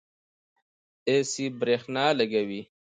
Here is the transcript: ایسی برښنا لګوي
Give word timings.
ایسی 1.11 1.45
برښنا 1.59 2.05
لګوي 2.19 2.61